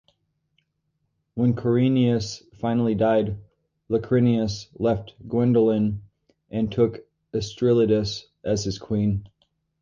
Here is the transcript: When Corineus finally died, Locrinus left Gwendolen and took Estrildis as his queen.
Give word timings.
When 1.35 1.53
Corineus 1.53 2.41
finally 2.55 2.95
died, 2.95 3.37
Locrinus 3.87 4.65
left 4.79 5.13
Gwendolen 5.29 6.01
and 6.49 6.71
took 6.71 7.05
Estrildis 7.35 8.23
as 8.43 8.63
his 8.63 8.79
queen. 8.79 9.29